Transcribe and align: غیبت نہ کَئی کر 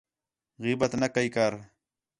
غیبت 0.63 0.91
نہ 1.01 1.07
کَئی 1.15 1.29
کر 1.35 1.53